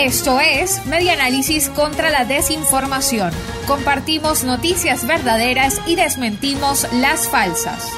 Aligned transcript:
Esto 0.00 0.40
es 0.40 0.84
Media 0.86 1.12
Análisis 1.12 1.68
contra 1.68 2.10
la 2.10 2.24
Desinformación. 2.24 3.30
Compartimos 3.66 4.42
noticias 4.42 5.06
verdaderas 5.06 5.80
y 5.86 5.96
desmentimos 5.96 6.88
las 6.94 7.28
falsas. 7.28 7.92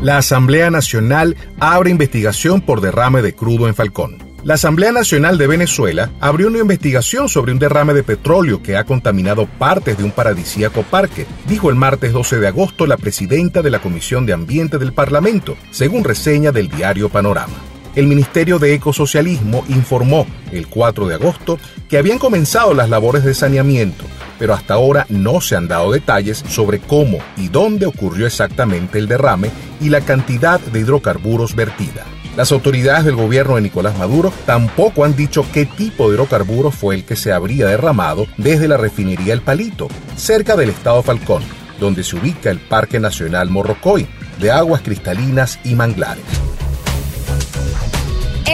La 0.00 0.18
Asamblea 0.18 0.70
Nacional 0.70 1.36
abre 1.58 1.90
investigación 1.90 2.60
por 2.60 2.80
derrame 2.80 3.22
de 3.22 3.34
crudo 3.34 3.66
en 3.66 3.74
Falcón. 3.74 4.18
La 4.44 4.54
Asamblea 4.54 4.92
Nacional 4.92 5.36
de 5.36 5.48
Venezuela 5.48 6.12
abrió 6.20 6.46
una 6.46 6.60
investigación 6.60 7.28
sobre 7.28 7.50
un 7.50 7.58
derrame 7.58 7.92
de 7.92 8.04
petróleo 8.04 8.62
que 8.62 8.76
ha 8.76 8.84
contaminado 8.84 9.46
partes 9.46 9.98
de 9.98 10.04
un 10.04 10.12
paradisíaco 10.12 10.84
parque, 10.84 11.26
dijo 11.48 11.68
el 11.68 11.76
martes 11.76 12.12
12 12.12 12.38
de 12.38 12.46
agosto 12.46 12.86
la 12.86 12.96
presidenta 12.96 13.62
de 13.62 13.70
la 13.70 13.80
Comisión 13.80 14.24
de 14.24 14.32
Ambiente 14.32 14.78
del 14.78 14.92
Parlamento, 14.92 15.56
según 15.72 16.04
reseña 16.04 16.52
del 16.52 16.68
diario 16.68 17.08
Panorama. 17.08 17.65
El 17.96 18.06
Ministerio 18.08 18.58
de 18.58 18.74
Ecosocialismo 18.74 19.64
informó 19.70 20.26
el 20.52 20.66
4 20.66 21.08
de 21.08 21.14
agosto 21.14 21.58
que 21.88 21.96
habían 21.96 22.18
comenzado 22.18 22.74
las 22.74 22.90
labores 22.90 23.24
de 23.24 23.32
saneamiento, 23.32 24.04
pero 24.38 24.52
hasta 24.52 24.74
ahora 24.74 25.06
no 25.08 25.40
se 25.40 25.56
han 25.56 25.66
dado 25.66 25.90
detalles 25.90 26.44
sobre 26.46 26.78
cómo 26.78 27.20
y 27.38 27.48
dónde 27.48 27.86
ocurrió 27.86 28.26
exactamente 28.26 28.98
el 28.98 29.08
derrame 29.08 29.50
y 29.80 29.88
la 29.88 30.02
cantidad 30.02 30.60
de 30.60 30.80
hidrocarburos 30.80 31.56
vertida. 31.56 32.04
Las 32.36 32.52
autoridades 32.52 33.06
del 33.06 33.16
gobierno 33.16 33.54
de 33.54 33.62
Nicolás 33.62 33.96
Maduro 33.96 34.30
tampoco 34.44 35.06
han 35.06 35.16
dicho 35.16 35.46
qué 35.54 35.64
tipo 35.64 36.10
de 36.10 36.16
hidrocarburos 36.16 36.74
fue 36.74 36.96
el 36.96 37.04
que 37.04 37.16
se 37.16 37.32
habría 37.32 37.66
derramado 37.66 38.26
desde 38.36 38.68
la 38.68 38.76
refinería 38.76 39.32
El 39.32 39.40
Palito, 39.40 39.88
cerca 40.16 40.54
del 40.54 40.68
estado 40.68 41.02
Falcón, 41.02 41.42
donde 41.80 42.04
se 42.04 42.16
ubica 42.16 42.50
el 42.50 42.58
Parque 42.58 43.00
Nacional 43.00 43.48
Morrocoy, 43.48 44.06
de 44.38 44.50
aguas 44.50 44.82
cristalinas 44.82 45.58
y 45.64 45.74
manglares. 45.74 46.45